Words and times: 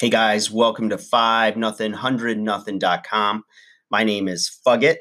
Hey 0.00 0.08
guys, 0.08 0.50
welcome 0.50 0.88
to 0.88 0.96
5 0.96 1.58
nothing 1.58 1.92
100 1.92 2.38
nothing.com. 2.38 3.44
My 3.90 4.02
name 4.02 4.28
is 4.28 4.50
Fugget 4.66 4.96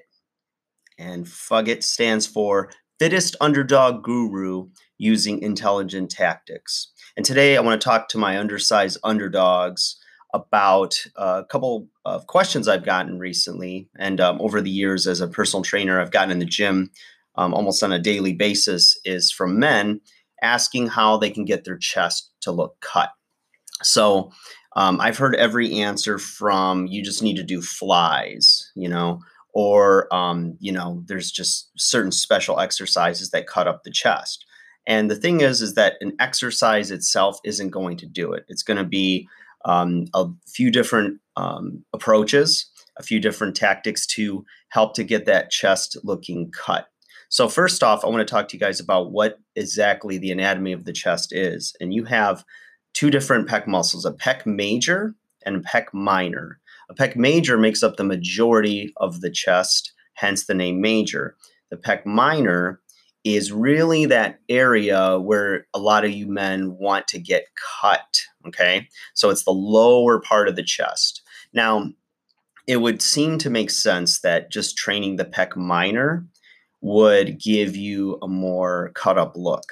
and 0.97 1.25
Fugget 1.25 1.83
stands 1.83 2.27
for 2.27 2.69
Fittest 2.99 3.37
Underdog 3.39 4.03
Guru 4.03 4.67
using 4.97 5.41
intelligent 5.41 6.11
tactics. 6.11 6.91
And 7.15 7.25
today 7.25 7.55
I 7.55 7.61
want 7.61 7.79
to 7.79 7.85
talk 7.85 8.09
to 8.09 8.17
my 8.17 8.37
undersized 8.37 8.97
underdogs 9.05 9.95
about 10.33 11.01
a 11.15 11.45
couple 11.49 11.87
of 12.03 12.27
questions 12.27 12.67
I've 12.67 12.85
gotten 12.85 13.19
recently 13.19 13.87
and 13.97 14.19
um, 14.19 14.41
over 14.41 14.59
the 14.59 14.69
years 14.69 15.07
as 15.07 15.21
a 15.21 15.27
personal 15.27 15.63
trainer 15.63 15.99
I've 15.99 16.11
gotten 16.11 16.31
in 16.31 16.39
the 16.39 16.45
gym 16.45 16.91
um, 17.35 17.53
almost 17.53 17.81
on 17.83 17.93
a 17.93 17.99
daily 17.99 18.33
basis 18.33 18.99
is 19.05 19.31
from 19.31 19.59
men 19.59 20.01
asking 20.41 20.87
how 20.87 21.17
they 21.17 21.29
can 21.29 21.45
get 21.45 21.63
their 21.63 21.77
chest 21.77 22.31
to 22.41 22.51
look 22.51 22.75
cut. 22.81 23.11
So 23.81 24.31
um, 24.75 24.99
I've 25.01 25.17
heard 25.17 25.35
every 25.35 25.79
answer 25.79 26.19
from 26.19 26.87
you 26.87 27.03
just 27.03 27.23
need 27.23 27.37
to 27.37 27.43
do 27.43 27.61
flies, 27.61 28.71
you 28.75 28.87
know, 28.89 29.19
or, 29.53 30.13
um, 30.13 30.55
you 30.59 30.71
know, 30.71 31.03
there's 31.07 31.31
just 31.31 31.71
certain 31.77 32.11
special 32.11 32.59
exercises 32.59 33.31
that 33.31 33.47
cut 33.47 33.67
up 33.67 33.83
the 33.83 33.91
chest. 33.91 34.45
And 34.85 35.09
the 35.09 35.15
thing 35.15 35.41
is, 35.41 35.61
is 35.61 35.73
that 35.75 35.95
an 36.01 36.13
exercise 36.19 36.91
itself 36.91 37.39
isn't 37.43 37.69
going 37.69 37.97
to 37.97 38.05
do 38.05 38.31
it. 38.33 38.45
It's 38.47 38.63
going 38.63 38.77
to 38.77 38.83
be 38.83 39.27
um, 39.65 40.05
a 40.13 40.27
few 40.47 40.71
different 40.71 41.19
um, 41.35 41.83
approaches, 41.93 42.69
a 42.97 43.03
few 43.03 43.19
different 43.19 43.55
tactics 43.55 44.05
to 44.07 44.45
help 44.69 44.93
to 44.95 45.03
get 45.03 45.25
that 45.25 45.51
chest 45.51 45.97
looking 46.03 46.51
cut. 46.51 46.87
So, 47.29 47.47
first 47.47 47.83
off, 47.83 48.03
I 48.03 48.07
want 48.07 48.27
to 48.27 48.31
talk 48.31 48.47
to 48.49 48.57
you 48.57 48.59
guys 48.59 48.79
about 48.79 49.11
what 49.11 49.39
exactly 49.55 50.17
the 50.17 50.31
anatomy 50.31 50.73
of 50.73 50.85
the 50.85 50.93
chest 50.93 51.31
is. 51.31 51.75
And 51.79 51.93
you 51.93 52.05
have 52.05 52.43
two 52.93 53.11
different 53.11 53.47
pec 53.47 53.67
muscles 53.67 54.03
a 54.03 54.11
pec 54.11 54.45
major 54.45 55.13
and 55.45 55.55
a 55.55 55.59
pec 55.59 55.93
minor. 55.93 56.59
A 56.89 56.95
pec 56.95 57.15
major 57.15 57.57
makes 57.57 57.83
up 57.83 57.97
the 57.97 58.03
majority 58.03 58.91
of 58.97 59.21
the 59.21 59.29
chest, 59.29 59.93
hence 60.15 60.45
the 60.45 60.55
name 60.55 60.81
major. 60.81 61.35
The 61.69 61.77
pec 61.77 62.03
minor 62.03 62.81
is 63.23 63.51
really 63.51 64.05
that 64.07 64.39
area 64.49 65.19
where 65.19 65.67
a 65.73 65.79
lot 65.79 66.05
of 66.05 66.11
you 66.11 66.27
men 66.27 66.77
want 66.77 67.07
to 67.09 67.19
get 67.19 67.45
cut. 67.81 68.21
Okay. 68.47 68.87
So 69.13 69.29
it's 69.29 69.43
the 69.43 69.51
lower 69.51 70.19
part 70.19 70.47
of 70.47 70.55
the 70.55 70.63
chest. 70.63 71.21
Now, 71.53 71.91
it 72.65 72.77
would 72.77 73.01
seem 73.01 73.37
to 73.39 73.49
make 73.49 73.69
sense 73.69 74.21
that 74.21 74.51
just 74.51 74.77
training 74.77 75.17
the 75.17 75.25
pec 75.25 75.55
minor 75.55 76.25
would 76.81 77.39
give 77.39 77.75
you 77.75 78.17
a 78.21 78.27
more 78.27 78.91
cut 78.95 79.17
up 79.17 79.33
look. 79.35 79.63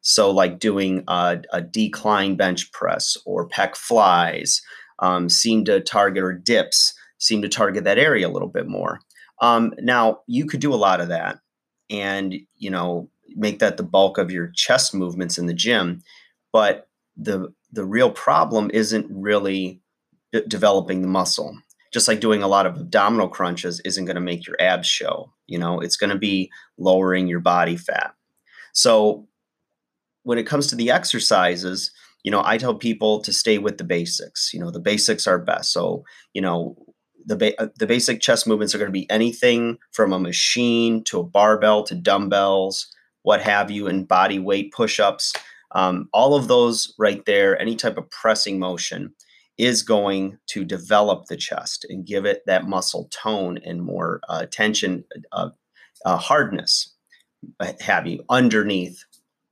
So, 0.00 0.30
like 0.30 0.58
doing 0.58 1.02
a, 1.08 1.42
a 1.52 1.60
decline 1.60 2.36
bench 2.36 2.70
press 2.72 3.16
or 3.24 3.48
pec 3.48 3.76
flies 3.76 4.62
um, 5.00 5.28
seem 5.28 5.64
to 5.64 5.80
target, 5.80 6.22
or 6.22 6.32
dips 6.32 6.94
seem 7.18 7.42
to 7.42 7.48
target 7.48 7.84
that 7.84 7.98
area 7.98 8.28
a 8.28 8.30
little 8.30 8.48
bit 8.48 8.68
more. 8.68 9.00
Um, 9.40 9.74
now, 9.78 10.20
you 10.26 10.46
could 10.46 10.60
do 10.60 10.72
a 10.72 10.76
lot 10.76 11.00
of 11.00 11.08
that 11.08 11.40
and, 11.90 12.34
you 12.56 12.70
know, 12.70 13.10
make 13.34 13.58
that 13.58 13.76
the 13.76 13.82
bulk 13.82 14.18
of 14.18 14.30
your 14.30 14.52
chest 14.54 14.94
movements 14.94 15.38
in 15.38 15.46
the 15.46 15.54
gym. 15.54 16.02
But 16.52 16.88
the, 17.16 17.52
the 17.72 17.84
real 17.84 18.10
problem 18.10 18.70
isn't 18.72 19.06
really 19.10 19.80
developing 20.48 21.02
the 21.02 21.08
muscle. 21.08 21.58
Just 21.92 22.08
like 22.08 22.20
doing 22.20 22.42
a 22.42 22.48
lot 22.48 22.66
of 22.66 22.76
abdominal 22.76 23.28
crunches 23.28 23.80
isn't 23.84 24.04
going 24.04 24.16
to 24.16 24.20
make 24.20 24.46
your 24.46 24.56
abs 24.60 24.88
show. 24.88 25.32
You 25.46 25.58
know, 25.58 25.80
it's 25.80 25.96
going 25.96 26.10
to 26.10 26.18
be 26.18 26.50
lowering 26.78 27.26
your 27.26 27.40
body 27.40 27.76
fat. 27.76 28.14
So 28.72 29.28
when 30.24 30.38
it 30.38 30.46
comes 30.46 30.66
to 30.66 30.76
the 30.76 30.90
exercises, 30.90 31.92
you 32.24 32.30
know, 32.30 32.42
I 32.44 32.58
tell 32.58 32.74
people 32.74 33.20
to 33.22 33.32
stay 33.32 33.58
with 33.58 33.78
the 33.78 33.84
basics. 33.84 34.52
You 34.52 34.60
know, 34.60 34.70
the 34.72 34.80
basics 34.80 35.26
are 35.28 35.38
best. 35.38 35.72
So, 35.72 36.04
you 36.34 36.42
know, 36.42 36.76
the 37.24 37.36
ba- 37.36 37.62
uh, 37.62 37.68
the 37.78 37.86
basic 37.86 38.20
chest 38.20 38.46
movements 38.46 38.74
are 38.74 38.78
going 38.78 38.88
to 38.88 38.92
be 38.92 39.08
anything 39.10 39.78
from 39.92 40.12
a 40.12 40.18
machine 40.18 41.04
to 41.04 41.20
a 41.20 41.24
barbell 41.24 41.84
to 41.84 41.94
dumbbells, 41.94 42.92
what 43.22 43.40
have 43.42 43.70
you, 43.70 43.86
and 43.86 44.08
body 44.08 44.38
weight 44.38 44.72
push-ups. 44.72 45.32
Um, 45.72 46.08
all 46.12 46.34
of 46.34 46.48
those 46.48 46.94
right 46.98 47.24
there, 47.26 47.60
any 47.60 47.76
type 47.76 47.96
of 47.96 48.10
pressing 48.10 48.58
motion 48.58 49.14
is 49.58 49.82
going 49.82 50.38
to 50.48 50.64
develop 50.64 51.26
the 51.26 51.36
chest 51.36 51.86
and 51.88 52.06
give 52.06 52.24
it 52.24 52.42
that 52.46 52.68
muscle 52.68 53.08
tone 53.10 53.58
and 53.64 53.82
more 53.82 54.20
uh, 54.28 54.46
tension, 54.50 55.04
uh, 55.32 55.50
uh, 56.04 56.16
hardness, 56.16 56.94
uh, 57.60 57.72
have 57.80 58.06
you 58.06 58.22
underneath 58.28 59.02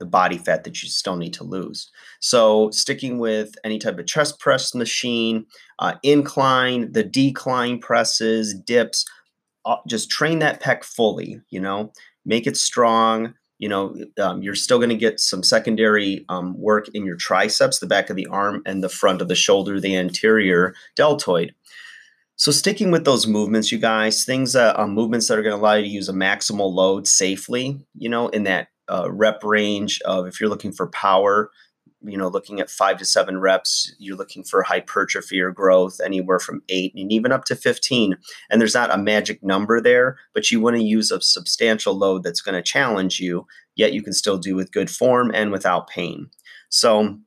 the 0.00 0.06
body 0.06 0.38
fat 0.38 0.64
that 0.64 0.82
you 0.82 0.88
still 0.88 1.16
need 1.16 1.32
to 1.32 1.44
lose. 1.44 1.90
So, 2.20 2.70
sticking 2.70 3.18
with 3.18 3.54
any 3.64 3.78
type 3.78 3.98
of 3.98 4.06
chest 4.06 4.40
press 4.40 4.74
machine, 4.74 5.46
uh, 5.78 5.94
incline, 6.02 6.92
the 6.92 7.04
decline 7.04 7.78
presses, 7.78 8.54
dips, 8.54 9.04
uh, 9.64 9.76
just 9.88 10.10
train 10.10 10.40
that 10.40 10.60
pec 10.60 10.84
fully, 10.84 11.40
you 11.50 11.60
know, 11.60 11.92
make 12.24 12.46
it 12.46 12.56
strong. 12.56 13.34
You 13.58 13.68
know, 13.68 13.96
um, 14.18 14.42
you're 14.42 14.54
still 14.54 14.78
going 14.78 14.90
to 14.90 14.96
get 14.96 15.20
some 15.20 15.42
secondary 15.42 16.24
um, 16.28 16.58
work 16.58 16.88
in 16.92 17.04
your 17.04 17.16
triceps, 17.16 17.78
the 17.78 17.86
back 17.86 18.10
of 18.10 18.16
the 18.16 18.26
arm, 18.26 18.62
and 18.66 18.82
the 18.82 18.88
front 18.88 19.22
of 19.22 19.28
the 19.28 19.34
shoulder, 19.34 19.80
the 19.80 19.96
anterior 19.96 20.74
deltoid. 20.96 21.54
So, 22.36 22.50
sticking 22.50 22.90
with 22.90 23.04
those 23.04 23.28
movements, 23.28 23.70
you 23.70 23.78
guys, 23.78 24.24
things 24.24 24.54
that 24.54 24.78
uh, 24.78 24.88
movements 24.88 25.28
that 25.28 25.38
are 25.38 25.42
going 25.42 25.56
to 25.56 25.60
allow 25.60 25.74
you 25.74 25.84
to 25.84 25.88
use 25.88 26.08
a 26.08 26.12
maximal 26.12 26.72
load 26.72 27.06
safely, 27.06 27.80
you 27.96 28.08
know, 28.08 28.28
in 28.28 28.42
that 28.44 28.68
uh, 28.90 29.10
rep 29.10 29.44
range 29.44 30.00
of 30.04 30.26
if 30.26 30.40
you're 30.40 30.50
looking 30.50 30.72
for 30.72 30.88
power, 30.88 31.50
you 32.04 32.18
know, 32.18 32.28
looking 32.28 32.60
at 32.60 32.70
five 32.70 32.98
to 32.98 33.04
seven 33.04 33.40
reps, 33.40 33.94
you're 33.98 34.16
looking 34.16 34.44
for 34.44 34.62
hypertrophy 34.62 35.40
or 35.40 35.50
growth 35.50 36.00
anywhere 36.04 36.38
from 36.38 36.62
eight 36.68 36.92
and 36.94 37.10
even 37.10 37.32
up 37.32 37.44
to 37.46 37.56
15. 37.56 38.16
And 38.50 38.60
there's 38.60 38.74
not 38.74 38.92
a 38.92 38.98
magic 38.98 39.42
number 39.42 39.80
there, 39.80 40.18
but 40.34 40.50
you 40.50 40.60
want 40.60 40.76
to 40.76 40.82
use 40.82 41.10
a 41.10 41.20
substantial 41.20 41.94
load 41.94 42.22
that's 42.22 42.40
going 42.40 42.54
to 42.54 42.62
challenge 42.62 43.20
you, 43.20 43.46
yet 43.74 43.92
you 43.92 44.02
can 44.02 44.12
still 44.12 44.38
do 44.38 44.54
with 44.54 44.72
good 44.72 44.90
form 44.90 45.30
and 45.34 45.50
without 45.50 45.88
pain. 45.88 46.30
So, 46.68 47.18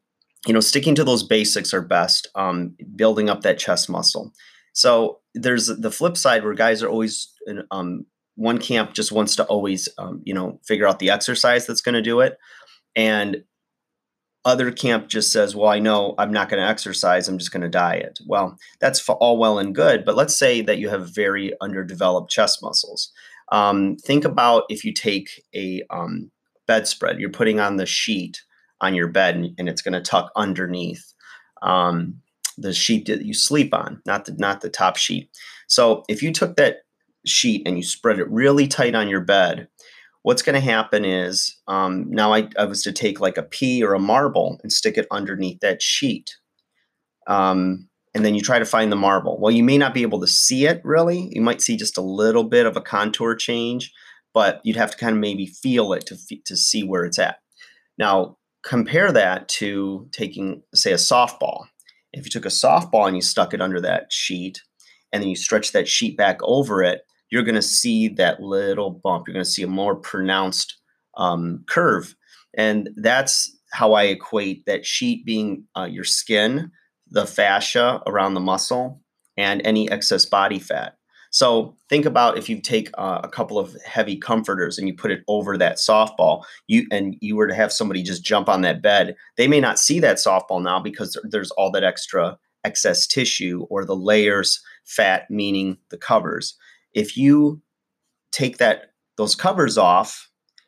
you 0.45 0.53
know, 0.53 0.59
sticking 0.59 0.95
to 0.95 1.03
those 1.03 1.23
basics 1.23 1.73
are 1.73 1.81
best, 1.81 2.27
um, 2.35 2.75
building 2.95 3.29
up 3.29 3.41
that 3.41 3.59
chest 3.59 3.89
muscle. 3.89 4.33
So 4.73 5.19
there's 5.33 5.67
the 5.67 5.91
flip 5.91 6.17
side 6.17 6.43
where 6.43 6.53
guys 6.53 6.83
are 6.83 6.89
always 6.89 7.33
um, 7.71 8.05
one 8.35 8.59
camp 8.59 8.93
just 8.93 9.11
wants 9.11 9.35
to 9.35 9.43
always 9.45 9.89
um, 9.97 10.21
you 10.23 10.33
know 10.33 10.59
figure 10.63 10.87
out 10.87 10.99
the 10.99 11.09
exercise 11.09 11.65
that's 11.65 11.81
going 11.81 11.95
to 11.95 12.01
do 12.01 12.19
it 12.19 12.37
and 12.95 13.43
other 14.47 14.71
camp 14.71 15.09
just 15.09 15.31
says 15.31 15.55
well 15.55 15.69
i 15.69 15.77
know 15.77 16.15
i'm 16.17 16.31
not 16.31 16.49
going 16.49 16.61
to 16.61 16.67
exercise 16.67 17.27
i'm 17.27 17.37
just 17.37 17.51
going 17.51 17.61
to 17.61 17.69
diet. 17.69 18.19
Well 18.25 18.57
that's 18.79 19.07
all 19.09 19.37
well 19.37 19.59
and 19.59 19.75
good 19.75 20.05
but 20.05 20.15
let's 20.15 20.35
say 20.35 20.61
that 20.61 20.77
you 20.77 20.89
have 20.89 21.13
very 21.13 21.53
underdeveloped 21.61 22.31
chest 22.31 22.63
muscles. 22.63 23.11
Um, 23.51 23.95
think 23.97 24.25
about 24.25 24.63
if 24.69 24.83
you 24.83 24.93
take 24.93 25.43
a 25.53 25.83
um, 25.89 26.31
bedspread 26.65 27.19
you're 27.19 27.29
putting 27.29 27.59
on 27.59 27.75
the 27.75 27.85
sheet 27.85 28.41
on 28.81 28.95
your 28.95 29.07
bed 29.07 29.35
and, 29.35 29.53
and 29.57 29.69
it's 29.69 29.81
going 29.81 29.93
to 29.93 30.01
tuck 30.01 30.31
underneath 30.35 31.13
um, 31.61 32.21
the 32.57 32.73
sheet 32.73 33.05
that 33.07 33.25
you 33.25 33.33
sleep 33.33 33.73
on 33.73 34.01
not 34.05 34.25
the 34.25 34.33
not 34.33 34.61
the 34.61 34.69
top 34.69 34.95
sheet. 34.95 35.29
So 35.67 36.03
if 36.07 36.23
you 36.23 36.31
took 36.31 36.55
that 36.55 36.77
sheet 37.25 37.67
and 37.67 37.77
you 37.77 37.83
spread 37.83 38.19
it 38.19 38.29
really 38.29 38.67
tight 38.67 38.95
on 38.95 39.09
your 39.09 39.21
bed, 39.21 39.67
what's 40.27 40.41
going 40.41 40.55
to 40.55 40.59
happen 40.59 41.05
is 41.05 41.55
um, 41.69 42.05
now 42.09 42.33
I, 42.33 42.49
I, 42.59 42.65
was 42.65 42.83
to 42.83 42.91
take 42.91 43.21
like 43.21 43.37
a 43.37 43.43
pea 43.43 43.81
or 43.81 43.93
a 43.93 43.99
marble 43.99 44.59
and 44.61 44.73
stick 44.73 44.97
it 44.97 45.07
underneath 45.09 45.61
that 45.61 45.81
sheet. 45.81 46.35
Um, 47.27 47.87
and 48.13 48.25
then 48.25 48.35
you 48.35 48.41
try 48.41 48.59
to 48.59 48.65
find 48.65 48.91
the 48.91 48.97
marble. 48.97 49.39
Well, 49.39 49.53
you 49.53 49.63
may 49.63 49.77
not 49.77 49.93
be 49.93 50.01
able 50.01 50.19
to 50.19 50.27
see 50.27 50.65
it 50.65 50.81
really. 50.83 51.29
You 51.31 51.39
might 51.39 51.61
see 51.61 51.77
just 51.77 51.97
a 51.97 52.01
little 52.01 52.43
bit 52.43 52.65
of 52.65 52.75
a 52.75 52.81
contour 52.81 53.35
change, 53.35 53.93
but 54.33 54.59
you'd 54.65 54.75
have 54.75 54.91
to 54.91 54.97
kind 54.97 55.15
of 55.15 55.21
maybe 55.21 55.45
feel 55.45 55.93
it 55.93 56.05
to, 56.07 56.17
to 56.43 56.57
see 56.57 56.83
where 56.83 57.05
it's 57.05 57.19
at. 57.19 57.37
Now, 57.97 58.35
compare 58.65 59.13
that 59.13 59.47
to 59.47 60.09
taking, 60.11 60.61
say, 60.75 60.91
a 60.91 60.95
softball. 60.95 61.67
If 62.11 62.25
you 62.25 62.31
took 62.31 62.45
a 62.45 62.49
softball 62.49 63.07
and 63.07 63.15
you 63.15 63.21
stuck 63.21 63.53
it 63.53 63.61
under 63.61 63.79
that 63.79 64.11
sheet, 64.11 64.61
and 65.13 65.23
then 65.23 65.29
you 65.29 65.37
stretch 65.37 65.71
that 65.71 65.87
sheet 65.87 66.17
back 66.17 66.39
over 66.41 66.83
it, 66.83 67.06
you're 67.29 67.43
going 67.43 67.55
to 67.55 67.61
see 67.61 68.07
that 68.09 68.41
little 68.41 68.91
bump. 68.91 69.27
You're 69.27 69.33
going 69.33 69.43
to 69.43 69.49
see 69.49 69.63
a 69.63 69.67
more 69.67 69.95
pronounced 69.95 70.77
um, 71.15 71.63
curve. 71.67 72.15
And 72.55 72.89
that's 72.95 73.55
how 73.71 73.93
I 73.93 74.03
equate 74.03 74.65
that 74.65 74.85
sheet 74.85 75.25
being 75.25 75.65
uh, 75.77 75.87
your 75.89 76.03
skin, 76.03 76.71
the 77.09 77.25
fascia 77.25 78.01
around 78.07 78.33
the 78.33 78.39
muscle, 78.39 79.01
and 79.35 79.61
any 79.65 79.89
excess 79.91 80.25
body 80.25 80.59
fat. 80.59 80.93
So 81.29 81.75
think 81.89 82.05
about 82.05 82.37
if 82.37 82.47
you 82.47 82.61
take 82.61 82.89
uh, 82.97 83.19
a 83.23 83.27
couple 83.27 83.59
of 83.59 83.75
heavy 83.85 84.15
comforters 84.15 84.77
and 84.77 84.87
you 84.87 84.95
put 84.95 85.11
it 85.11 85.23
over 85.27 85.57
that 85.57 85.75
softball, 85.75 86.43
you 86.67 86.87
and 86.89 87.17
you 87.19 87.35
were 87.35 87.47
to 87.47 87.53
have 87.53 87.73
somebody 87.73 88.01
just 88.01 88.23
jump 88.23 88.47
on 88.47 88.61
that 88.61 88.81
bed, 88.81 89.15
they 89.35 89.47
may 89.47 89.59
not 89.59 89.77
see 89.77 89.99
that 89.99 90.17
softball 90.17 90.63
now 90.63 90.79
because 90.79 91.19
there's 91.29 91.51
all 91.51 91.69
that 91.71 91.83
extra 91.83 92.37
excess 92.63 93.05
tissue 93.05 93.67
or 93.69 93.85
the 93.85 93.95
layers, 93.95 94.61
fat 94.85 95.29
meaning 95.29 95.77
the 95.89 95.97
covers 95.97 96.55
if 96.97 97.15
you 97.15 97.61
take 98.31 98.57
that 98.57 98.91
those 99.17 99.35
covers 99.35 99.77
off 99.77 100.27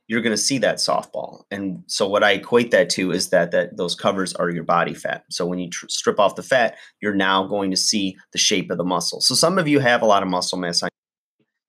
you're 0.09 0.21
going 0.21 0.35
to 0.35 0.41
see 0.41 0.57
that 0.57 0.77
softball. 0.77 1.43
And 1.51 1.83
so 1.85 2.09
what 2.09 2.23
I 2.23 2.31
equate 2.31 2.71
that 2.71 2.89
to 2.91 3.11
is 3.11 3.29
that 3.29 3.51
that 3.51 3.77
those 3.77 3.93
covers 3.93 4.33
are 4.33 4.49
your 4.49 4.63
body 4.63 4.95
fat. 4.95 5.23
So 5.29 5.45
when 5.45 5.59
you 5.59 5.69
tr- 5.69 5.85
strip 5.87 6.19
off 6.19 6.35
the 6.35 6.41
fat, 6.41 6.77
you're 6.99 7.13
now 7.13 7.45
going 7.45 7.69
to 7.69 7.77
see 7.77 8.17
the 8.33 8.39
shape 8.39 8.71
of 8.71 8.79
the 8.79 8.83
muscle. 8.83 9.21
So 9.21 9.35
some 9.35 9.59
of 9.59 9.67
you 9.67 9.79
have 9.79 10.01
a 10.01 10.07
lot 10.07 10.23
of 10.23 10.29
muscle 10.29 10.57
mass 10.57 10.81
on 10.81 10.89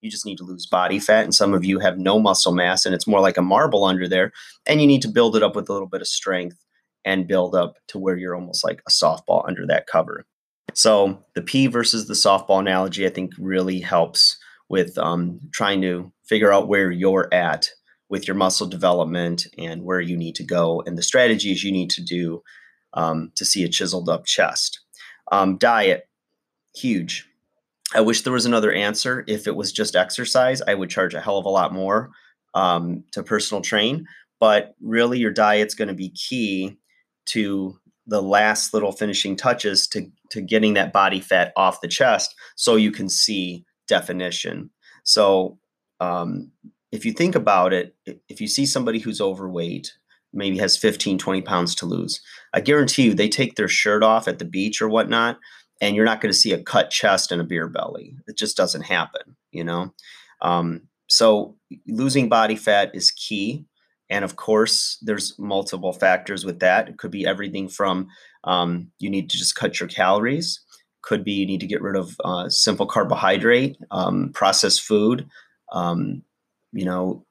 you 0.01 0.11
just 0.11 0.25
need 0.25 0.39
to 0.39 0.45
lose 0.45 0.65
body 0.65 0.99
fat 0.99 1.25
and 1.25 1.35
some 1.35 1.53
of 1.53 1.62
you 1.62 1.79
have 1.79 1.99
no 1.99 2.19
muscle 2.19 2.55
mass 2.55 2.87
and 2.87 2.95
it's 2.95 3.07
more 3.07 3.21
like 3.21 3.37
a 3.37 3.43
marble 3.43 3.85
under 3.85 4.09
there 4.09 4.33
and 4.67 4.81
you 4.81 4.87
need 4.87 5.03
to 5.03 5.09
build 5.09 5.37
it 5.37 5.43
up 5.43 5.55
with 5.55 5.69
a 5.69 5.73
little 5.75 5.87
bit 5.87 6.01
of 6.01 6.09
strength 6.09 6.57
and 7.05 7.29
build 7.29 7.55
up 7.55 7.75
to 7.89 7.99
where 7.99 8.17
you're 8.17 8.35
almost 8.35 8.65
like 8.65 8.81
a 8.89 8.91
softball 8.91 9.47
under 9.47 9.67
that 9.67 9.87
cover. 9.87 10.25
So 10.73 11.23
the 11.35 11.43
pea 11.43 11.67
versus 11.67 12.09
the 12.09 12.15
softball 12.15 12.61
analogy, 12.61 13.05
I 13.05 13.11
think, 13.11 13.33
really 13.39 13.81
helps 13.81 14.39
with 14.70 14.96
um, 14.96 15.40
trying 15.52 15.82
to 15.82 16.11
figure 16.25 16.52
out 16.52 16.69
where 16.69 16.90
you're 16.90 17.28
at 17.34 17.69
with 18.08 18.26
your 18.26 18.37
muscle 18.37 18.67
development 18.67 19.46
and 19.58 19.82
where 19.82 20.00
you 20.00 20.17
need 20.17 20.37
to 20.37 20.44
go 20.44 20.82
and 20.87 20.96
the 20.96 21.02
strategies 21.02 21.62
you 21.62 21.72
need 21.72 21.90
to 21.90 22.02
do 22.02 22.43
um, 22.94 23.31
to 23.34 23.44
see 23.44 23.64
a 23.64 23.69
chiseled 23.69 24.08
up 24.08 24.25
chest. 24.25 24.81
Um, 25.31 25.58
diet, 25.58 26.08
huge. 26.75 27.26
I 27.94 28.00
wish 28.00 28.22
there 28.22 28.32
was 28.32 28.46
another 28.46 28.72
answer. 28.72 29.25
If 29.26 29.46
it 29.46 29.56
was 29.56 29.72
just 29.72 29.96
exercise, 29.96 30.62
I 30.62 30.75
would 30.75 30.90
charge 30.90 31.14
a 31.14 31.20
hell 31.20 31.38
of 31.38 31.44
a 31.44 31.50
lot 31.50 31.73
more 31.73 32.11
um, 32.55 33.05
to 33.12 33.23
personal 33.23 33.62
train. 33.62 34.06
But 34.38 34.75
really, 34.81 35.19
your 35.19 35.32
diet's 35.32 35.75
going 35.75 35.88
to 35.88 35.94
be 35.94 36.11
key 36.11 36.78
to 37.26 37.76
the 38.06 38.23
last 38.23 38.73
little 38.73 38.93
finishing 38.93 39.37
touches 39.37 39.87
to, 39.88 40.06
to 40.31 40.40
getting 40.40 40.75
that 40.75 40.93
body 40.93 41.20
fat 41.20 41.52
off 41.56 41.81
the 41.81 41.88
chest 41.88 42.34
so 42.56 42.76
you 42.76 42.90
can 42.90 43.08
see 43.08 43.64
definition. 43.90 44.70
So, 45.04 45.58
um, 46.00 46.50
if 46.92 47.04
you 47.04 47.12
think 47.12 47.34
about 47.34 47.72
it, 47.72 47.94
if 48.28 48.40
you 48.40 48.48
see 48.48 48.64
somebody 48.64 48.98
who's 48.98 49.20
overweight, 49.20 49.92
maybe 50.32 50.58
has 50.58 50.76
15, 50.76 51.19
20 51.19 51.42
pounds 51.42 51.75
to 51.76 51.87
lose, 51.87 52.20
I 52.54 52.60
guarantee 52.60 53.02
you 53.02 53.14
they 53.14 53.28
take 53.28 53.56
their 53.56 53.69
shirt 53.69 54.02
off 54.02 54.26
at 54.26 54.38
the 54.38 54.44
beach 54.44 54.81
or 54.81 54.88
whatnot, 54.88 55.38
and 55.81 55.94
you're 55.94 56.04
not 56.04 56.20
going 56.20 56.32
to 56.32 56.38
see 56.38 56.52
a 56.52 56.62
cut 56.62 56.90
chest 56.90 57.31
and 57.31 57.40
a 57.40 57.44
beer 57.44 57.69
belly. 57.69 58.16
It 58.26 58.37
just 58.37 58.56
doesn't 58.56 58.82
happen, 58.82 59.37
you 59.50 59.64
know? 59.64 59.92
Um, 60.42 60.88
so 61.08 61.56
losing 61.87 62.28
body 62.28 62.56
fat 62.56 62.90
is 62.94 63.10
key. 63.10 63.66
And 64.08 64.25
of 64.25 64.37
course, 64.37 64.98
there's 65.02 65.38
multiple 65.38 65.92
factors 65.92 66.44
with 66.44 66.60
that. 66.60 66.88
It 66.88 66.98
could 66.98 67.10
be 67.10 67.26
everything 67.26 67.69
from 67.69 68.08
um, 68.44 68.90
you 68.98 69.10
need 69.10 69.31
to 69.31 69.38
just 69.38 69.54
cut 69.54 69.78
your 69.78 69.88
calories, 69.88 70.60
could 71.02 71.25
be 71.25 71.32
you 71.32 71.47
need 71.47 71.61
to 71.61 71.67
get 71.67 71.82
rid 71.82 71.97
of 71.97 72.17
uh, 72.25 72.49
simple 72.49 72.87
carbohydrate, 72.87 73.76
um, 73.91 74.31
processed 74.32 74.82
food, 74.82 75.29
um, 75.73 76.23
you 76.73 76.85
know, 76.85 77.25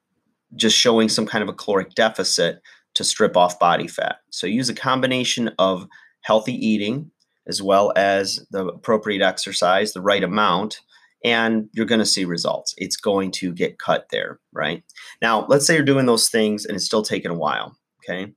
just 0.56 0.76
showing 0.76 1.08
some 1.08 1.26
kind 1.26 1.42
of 1.42 1.48
a 1.48 1.54
caloric 1.54 1.94
deficit 1.94 2.60
to 2.94 3.04
strip 3.04 3.36
off 3.36 3.58
body 3.58 3.86
fat. 3.86 4.16
So 4.30 4.46
use 4.46 4.68
a 4.68 4.74
combination 4.74 5.50
of 5.58 5.86
healthy 6.22 6.54
eating 6.54 7.10
as 7.46 7.62
well 7.62 7.92
as 7.96 8.46
the 8.50 8.66
appropriate 8.66 9.22
exercise, 9.22 9.92
the 9.92 10.02
right 10.02 10.22
amount, 10.22 10.80
and 11.24 11.68
you're 11.72 11.86
going 11.86 12.00
to 12.00 12.06
see 12.06 12.24
results. 12.24 12.74
It's 12.78 12.96
going 12.96 13.30
to 13.32 13.52
get 13.52 13.78
cut 13.78 14.06
there, 14.10 14.40
right? 14.52 14.82
Now, 15.20 15.46
let's 15.48 15.66
say 15.66 15.74
you're 15.74 15.84
doing 15.84 16.06
those 16.06 16.28
things 16.28 16.64
and 16.64 16.76
it's 16.76 16.84
still 16.84 17.02
taking 17.02 17.30
a 17.30 17.38
while, 17.38 17.76
okay? 18.02 18.32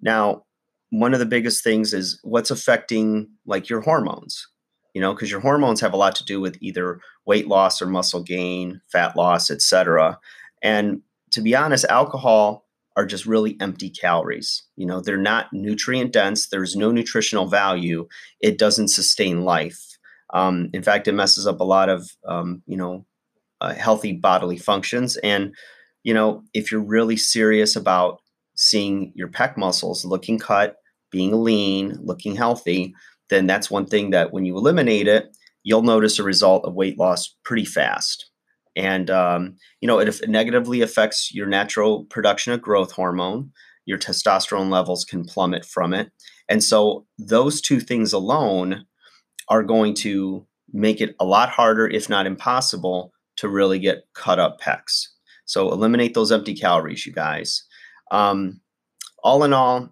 Now, 0.00 0.44
one 0.90 1.14
of 1.14 1.20
the 1.20 1.26
biggest 1.26 1.64
things 1.64 1.94
is 1.94 2.20
what's 2.22 2.50
affecting 2.50 3.28
like 3.46 3.68
your 3.68 3.80
hormones, 3.80 4.46
you 4.94 5.00
know, 5.00 5.14
because 5.14 5.30
your 5.30 5.40
hormones 5.40 5.80
have 5.80 5.92
a 5.92 5.96
lot 5.96 6.14
to 6.16 6.24
do 6.24 6.40
with 6.40 6.56
either 6.60 7.00
weight 7.24 7.48
loss 7.48 7.80
or 7.80 7.86
muscle 7.86 8.22
gain, 8.22 8.80
fat 8.90 9.16
loss, 9.16 9.50
etc. 9.50 10.18
And 10.62 11.02
to 11.30 11.40
be 11.40 11.54
honest, 11.54 11.84
alcohol 11.86 12.66
are 12.96 13.06
just 13.06 13.26
really 13.26 13.56
empty 13.60 13.88
calories. 13.88 14.64
You 14.76 14.86
know, 14.86 15.00
they're 15.00 15.16
not 15.16 15.52
nutrient 15.52 16.12
dense. 16.12 16.48
There's 16.48 16.76
no 16.76 16.92
nutritional 16.92 17.46
value. 17.46 18.06
It 18.40 18.58
doesn't 18.58 18.88
sustain 18.88 19.44
life. 19.44 19.98
Um, 20.34 20.70
in 20.72 20.82
fact, 20.82 21.08
it 21.08 21.12
messes 21.12 21.46
up 21.46 21.60
a 21.60 21.64
lot 21.64 21.88
of, 21.88 22.10
um, 22.26 22.62
you 22.66 22.76
know, 22.76 23.06
uh, 23.60 23.74
healthy 23.74 24.12
bodily 24.12 24.58
functions. 24.58 25.16
And, 25.18 25.54
you 26.02 26.12
know, 26.12 26.42
if 26.52 26.70
you're 26.70 26.82
really 26.82 27.16
serious 27.16 27.76
about 27.76 28.20
seeing 28.54 29.12
your 29.14 29.28
pec 29.28 29.56
muscles 29.56 30.04
looking 30.04 30.38
cut, 30.38 30.76
being 31.10 31.42
lean, 31.42 31.98
looking 32.02 32.34
healthy, 32.34 32.94
then 33.32 33.46
that's 33.46 33.70
one 33.70 33.86
thing 33.86 34.10
that 34.10 34.32
when 34.32 34.44
you 34.44 34.56
eliminate 34.56 35.08
it, 35.08 35.36
you'll 35.62 35.82
notice 35.82 36.18
a 36.18 36.24
result 36.24 36.64
of 36.64 36.74
weight 36.74 36.98
loss 36.98 37.34
pretty 37.44 37.64
fast. 37.64 38.30
And 38.76 39.10
um, 39.10 39.56
you 39.80 39.86
know 39.86 39.98
it, 39.98 40.08
it 40.08 40.28
negatively 40.28 40.80
affects 40.80 41.34
your 41.34 41.46
natural 41.46 42.04
production 42.04 42.52
of 42.52 42.62
growth 42.62 42.92
hormone. 42.92 43.50
Your 43.84 43.98
testosterone 43.98 44.70
levels 44.70 45.04
can 45.04 45.24
plummet 45.24 45.64
from 45.64 45.92
it. 45.92 46.12
And 46.48 46.62
so 46.62 47.06
those 47.18 47.60
two 47.60 47.80
things 47.80 48.12
alone 48.12 48.84
are 49.48 49.62
going 49.62 49.94
to 49.94 50.46
make 50.72 51.00
it 51.00 51.14
a 51.20 51.24
lot 51.24 51.50
harder 51.50 51.86
if 51.86 52.08
not 52.08 52.26
impossible 52.26 53.12
to 53.36 53.48
really 53.48 53.78
get 53.78 54.04
cut 54.14 54.38
up 54.38 54.60
pecs. 54.60 55.08
So 55.44 55.70
eliminate 55.72 56.14
those 56.14 56.32
empty 56.32 56.54
calories 56.54 57.04
you 57.04 57.12
guys. 57.12 57.64
Um, 58.10 58.60
all 59.22 59.44
in 59.44 59.52
all 59.52 59.90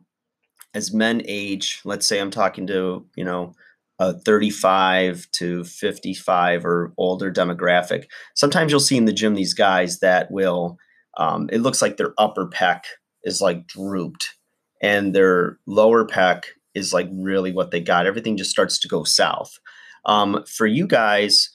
as 0.75 0.93
men 0.93 1.23
age 1.27 1.81
let's 1.85 2.07
say 2.07 2.19
i'm 2.19 2.31
talking 2.31 2.67
to 2.67 3.05
you 3.17 3.25
know 3.25 3.55
a 4.01 4.15
35 4.15 5.31
to 5.33 5.63
55 5.63 6.65
or 6.65 6.93
older 6.97 7.31
demographic. 7.31 8.07
Sometimes 8.35 8.73
you'll 8.73 8.81
see 8.81 8.97
in 8.97 9.05
the 9.05 9.13
gym 9.13 9.35
these 9.35 9.53
guys 9.53 10.01
that 10.01 10.31
will, 10.31 10.79
um, 11.19 11.51
it 11.53 11.59
looks 11.59 11.83
like 11.83 11.99
their 11.99 12.15
upper 12.17 12.49
pec 12.49 12.85
is 13.25 13.43
like 13.43 13.67
drooped 13.67 14.37
and 14.83 15.15
their 15.15 15.59
lower 15.67 16.07
pec 16.07 16.45
is 16.75 16.95
like 16.95 17.11
really 17.13 17.53
what 17.53 17.73
they 17.73 17.81
got. 17.81 18.07
Everything 18.07 18.39
just 18.39 18.51
starts 18.51 18.79
to 18.79 18.89
go 18.89 19.05
south. 19.05 19.59
Um, 20.07 20.45
for 20.49 20.67
you 20.67 20.87
guys, 20.87 21.51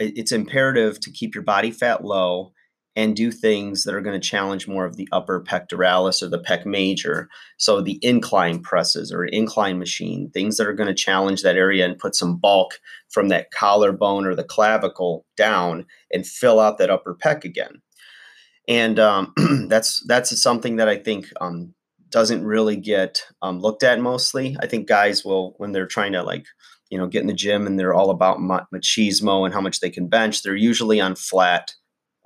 it's 0.00 0.32
imperative 0.32 0.98
to 1.00 1.12
keep 1.12 1.36
your 1.36 1.44
body 1.44 1.70
fat 1.70 2.04
low 2.04 2.50
and 2.96 3.14
do 3.14 3.30
things 3.30 3.84
that 3.84 3.94
are 3.94 4.00
going 4.00 4.18
to 4.18 4.28
challenge 4.28 4.66
more 4.66 4.86
of 4.86 4.96
the 4.96 5.06
upper 5.12 5.42
pectoralis 5.42 6.22
or 6.22 6.28
the 6.28 6.40
pec 6.40 6.64
major. 6.64 7.28
So 7.58 7.82
the 7.82 7.98
incline 8.00 8.60
presses 8.60 9.12
or 9.12 9.26
incline 9.26 9.78
machine, 9.78 10.30
things 10.30 10.56
that 10.56 10.66
are 10.66 10.72
going 10.72 10.88
to 10.88 10.94
challenge 10.94 11.42
that 11.42 11.56
area 11.56 11.84
and 11.84 11.98
put 11.98 12.14
some 12.14 12.38
bulk 12.38 12.80
from 13.10 13.28
that 13.28 13.50
collarbone 13.50 14.24
or 14.26 14.34
the 14.34 14.44
clavicle 14.44 15.26
down 15.36 15.84
and 16.10 16.26
fill 16.26 16.58
out 16.58 16.78
that 16.78 16.90
upper 16.90 17.14
pec 17.14 17.44
again. 17.44 17.82
And 18.66 18.98
um, 18.98 19.34
that's 19.68 20.02
that's 20.06 20.40
something 20.40 20.76
that 20.76 20.88
I 20.88 20.96
think 20.96 21.30
um, 21.40 21.74
doesn't 22.10 22.44
really 22.44 22.76
get 22.76 23.24
um, 23.42 23.60
looked 23.60 23.82
at 23.82 24.00
mostly. 24.00 24.56
I 24.60 24.66
think 24.66 24.88
guys 24.88 25.24
will 25.24 25.54
when 25.58 25.72
they're 25.72 25.86
trying 25.86 26.12
to 26.12 26.22
like 26.22 26.46
you 26.90 26.98
know 26.98 27.06
get 27.06 27.20
in 27.20 27.26
the 27.26 27.34
gym 27.34 27.66
and 27.66 27.78
they're 27.78 27.94
all 27.94 28.10
about 28.10 28.38
machismo 28.38 29.44
and 29.44 29.52
how 29.52 29.60
much 29.60 29.80
they 29.80 29.90
can 29.90 30.08
bench. 30.08 30.42
They're 30.42 30.56
usually 30.56 31.00
on 31.00 31.14
flat 31.14 31.74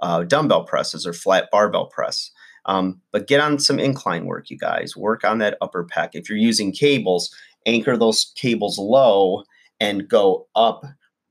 uh, 0.02 0.24
dumbbell 0.24 0.64
presses 0.64 1.06
or 1.06 1.12
flat 1.12 1.48
barbell 1.50 1.86
press. 1.86 2.30
Um, 2.66 3.00
but 3.12 3.26
get 3.26 3.40
on 3.40 3.58
some 3.58 3.78
incline 3.78 4.26
work, 4.26 4.50
you 4.50 4.58
guys. 4.58 4.96
Work 4.96 5.24
on 5.24 5.38
that 5.38 5.56
upper 5.60 5.84
pec. 5.84 6.10
If 6.12 6.28
you're 6.28 6.38
using 6.38 6.72
cables, 6.72 7.34
anchor 7.66 7.96
those 7.96 8.32
cables 8.36 8.78
low 8.78 9.44
and 9.80 10.08
go 10.08 10.46
up, 10.54 10.84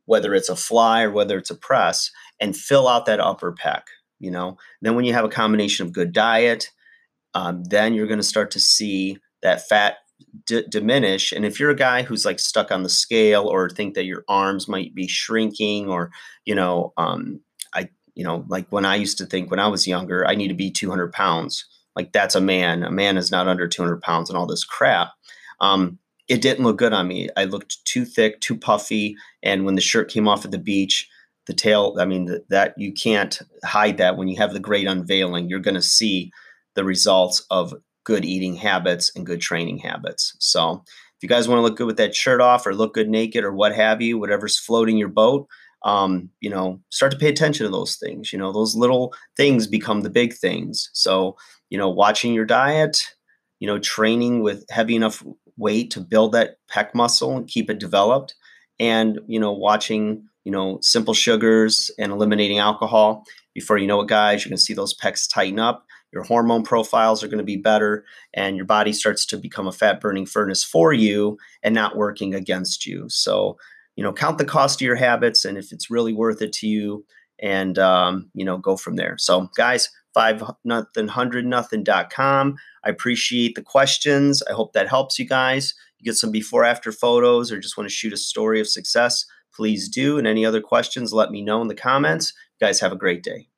whether 0.06 0.34
it's 0.34 0.50
a 0.50 0.56
fly 0.56 1.04
or 1.04 1.12
whether 1.12 1.38
it's 1.38 1.52
a 1.52 1.56
press, 1.56 2.12
and 2.40 2.58
fill 2.58 2.88
out 2.88 3.06
that 3.06 3.20
upper 3.20 3.54
pec. 3.54 3.84
You 4.20 4.32
know, 4.32 4.58
then 4.82 4.96
when 4.96 5.06
you 5.06 5.14
have 5.14 5.26
a 5.26 5.30
combination 5.30 5.86
of 5.86 5.94
good 5.94 6.12
diet, 6.12 6.70
um, 7.36 7.64
then 7.66 7.94
you're 7.94 8.08
going 8.08 8.20
to 8.20 8.24
start 8.24 8.52
to 8.52 8.60
see 8.60 9.18
that 9.42 9.68
fat 9.68 9.98
d- 10.46 10.66
diminish. 10.70 11.32
And 11.32 11.46
if 11.46 11.60
you're 11.60 11.70
a 11.70 11.76
guy 11.76 12.04
who's 12.04 12.26
like 12.26 12.40
stuck 12.40 12.72
on 12.72 12.84
the 12.84 12.90
scale 12.90 13.46
or 13.46 13.70
think 13.70 13.94
that 13.94 14.06
your 14.06 14.24
arms 14.28 14.68
might 14.68 14.94
be 14.94 15.08
shrinking 15.08 15.88
or, 15.90 16.12
you 16.44 16.56
know, 16.56 16.92
um, 16.98 17.40
I 17.74 17.90
you 18.20 18.26
know, 18.26 18.44
like 18.50 18.68
when 18.70 18.84
I 18.84 18.98
used 18.98 19.18
to 19.20 19.26
think 19.26 19.50
when 19.50 19.62
I 19.62 19.70
was 19.70 19.88
younger, 19.88 20.28
I 20.28 20.36
need 20.36 20.50
to 20.50 20.54
be 20.54 20.70
200 20.70 21.14
pounds. 21.14 21.66
Like 21.96 22.12
that's 22.12 22.36
a 22.36 22.42
man. 22.42 22.84
A 22.84 22.92
man 22.92 23.16
is 23.16 23.32
not 23.32 23.48
under 23.48 23.66
200 23.66 24.02
pounds 24.02 24.30
and 24.30 24.38
all 24.38 24.46
this 24.46 24.66
crap. 24.66 25.12
Um, 25.62 25.98
it 26.28 26.42
didn't 26.42 26.66
look 26.66 26.78
good 26.78 26.92
on 26.92 27.08
me. 27.08 27.30
I 27.38 27.46
looked 27.46 27.78
too 27.86 28.04
thick, 28.04 28.42
too 28.42 28.58
puffy. 28.58 29.16
And 29.42 29.64
when 29.64 29.76
the 29.76 29.82
shirt 29.82 30.12
came 30.12 30.28
off 30.28 30.44
at 30.44 30.52
the 30.52 30.58
beach, 30.58 31.08
the 31.48 31.54
tail, 31.54 31.96
I 31.98 32.04
mean, 32.04 32.26
the, 32.26 32.44
that 32.50 32.74
you 32.76 32.92
can't 32.92 33.40
hide 33.64 33.96
that 34.00 34.18
when 34.18 34.28
you 34.28 34.36
have 34.36 34.52
the 34.52 34.60
great 34.60 34.86
unveiling. 34.86 35.48
You're 35.48 35.60
going 35.60 35.76
to 35.76 35.82
see 35.82 36.30
the 36.76 36.84
results 36.84 37.46
of 37.50 37.74
good 38.04 38.26
eating 38.26 38.58
habits 38.58 39.14
and 39.16 39.26
good 39.26 39.40
training 39.40 39.78
habits. 39.78 40.36
So 40.40 40.84
if 40.90 41.24
you 41.24 41.30
guys 41.30 41.48
want 41.48 41.60
to 41.60 41.64
look 41.64 41.78
good 41.78 41.88
with 41.88 41.98
that 41.98 42.16
shirt 42.16 42.42
off 42.42 42.68
or 42.68 42.76
look 42.76 42.96
good 42.96 43.08
naked 43.08 43.46
or 43.46 43.54
what 43.54 43.74
have 43.74 44.02
you, 44.02 44.20
whatever's 44.20 44.60
floating 44.60 44.98
your 44.98 45.08
boat, 45.08 45.48
um, 45.84 46.30
you 46.42 46.50
know, 46.50 46.80
start 46.90 47.12
to 47.12 47.18
pay 47.18 47.30
attention 47.30 47.66
to 47.66 47.72
those 47.72 47.96
things. 47.96 48.34
You 48.34 48.40
know, 48.40 48.52
those 48.52 48.76
little 48.76 49.14
things 49.38 49.68
become 49.68 50.02
the 50.02 50.10
big 50.10 50.34
things. 50.34 50.90
So, 50.94 51.38
you 51.70 51.78
know, 51.78 51.90
watching 51.90 52.34
your 52.34 52.46
diet, 52.46 53.02
you 53.60 53.68
know, 53.68 53.80
training 53.80 54.42
with 54.42 54.66
heavy 54.70 54.96
enough 54.96 55.24
weight 55.58 55.92
to 55.92 56.02
build 56.02 56.32
that 56.34 56.56
pec 56.72 56.94
muscle 56.94 57.36
and 57.36 57.48
keep 57.48 57.70
it 57.70 57.80
developed, 57.80 58.36
and 58.80 59.20
you 59.28 59.40
know, 59.40 59.52
watching 59.52 60.24
you 60.46 60.52
know 60.52 60.80
simple 60.82 61.14
sugars 61.14 61.92
and 62.00 62.12
eliminating 62.12 62.60
alcohol. 62.60 63.24
Before 63.54 63.78
you 63.78 63.88
know 63.88 64.02
it, 64.02 64.08
guys, 64.08 64.44
you're 64.44 64.50
gonna 64.50 64.58
see 64.58 64.74
those 64.74 64.96
pecs 64.96 65.32
tighten 65.32 65.60
up. 65.60 65.86
your 66.12 66.24
hormone 66.24 66.64
profiles 66.64 67.24
are 67.24 67.28
going 67.28 67.38
to 67.40 67.44
be 67.44 67.58
better, 67.58 68.04
and 68.34 68.56
your 68.56 68.66
body 68.66 68.94
starts 68.94 69.26
to 69.28 69.38
become 69.38 69.68
a 69.68 69.72
fat 69.72 70.02
burning 70.02 70.26
furnace 70.26 70.64
for 70.64 70.92
you 70.94 71.38
and 71.64 71.76
not 71.76 71.96
working 71.98 72.34
against 72.34 72.86
you. 72.86 73.06
So, 73.10 73.58
you 74.00 74.04
know, 74.04 74.14
count 74.14 74.38
the 74.38 74.46
cost 74.46 74.80
of 74.80 74.86
your 74.86 74.96
habits 74.96 75.44
and 75.44 75.58
if 75.58 75.74
it's 75.74 75.92
really 75.92 76.14
worth 76.14 76.42
it 76.42 76.54
to 76.54 76.68
you, 76.68 77.06
and 77.38 77.78
um, 77.78 78.32
you 78.34 78.46
know, 78.46 78.58
go 78.58 78.78
from 78.78 78.96
there. 78.96 79.18
So, 79.18 79.50
guys, 79.58 79.90
five 80.14 80.42
nothing 80.64 81.10
hundred 81.10 81.46
nothing 81.46 81.84
dot 81.84 82.10
com 82.10 82.56
I 82.86 82.90
appreciate 82.90 83.56
the 83.56 83.62
questions. 83.62 84.42
I 84.50 84.54
hope 84.54 84.72
that 84.72 84.88
helps 84.88 85.20
you 85.20 85.28
guys. 85.28 85.74
You 85.98 86.06
get 86.06 86.16
some 86.16 86.32
before 86.32 86.64
after 86.64 86.94
photos 86.94 87.52
or 87.52 87.60
just 87.60 87.78
want 87.78 87.90
to 87.90 87.94
shoot 87.94 88.14
a 88.14 88.18
story 88.18 88.62
of 88.62 88.70
success, 88.70 89.26
please 89.54 89.90
do. 89.90 90.18
And 90.18 90.26
any 90.26 90.46
other 90.46 90.62
questions, 90.62 91.12
let 91.12 91.30
me 91.30 91.42
know 91.42 91.62
in 91.62 91.68
the 91.68 91.76
comments. 91.76 92.34
You 92.62 92.68
guys 92.68 92.80
have 92.80 92.94
a 92.94 92.98
great 92.98 93.22
day. 93.22 93.49